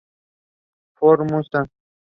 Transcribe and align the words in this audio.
Ford 0.95 1.21
Mustang 1.29 1.69